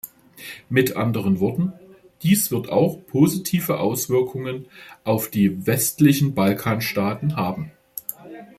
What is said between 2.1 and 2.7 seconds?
dies wird